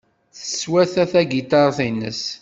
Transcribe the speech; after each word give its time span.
Teswata 0.37 1.03
tagiṭart-nnes. 1.11 2.23